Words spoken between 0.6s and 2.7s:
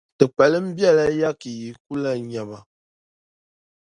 biɛla ka yi ku lan nya ma.